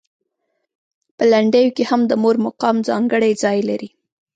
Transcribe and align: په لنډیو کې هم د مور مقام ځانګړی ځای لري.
په 1.17 1.23
لنډیو 1.31 1.69
کې 1.75 1.83
هم 1.89 2.01
د 2.07 2.11
مور 2.21 2.35
مقام 2.45 2.75
ځانګړی 2.89 3.31
ځای 3.43 3.59
لري. 3.69 3.89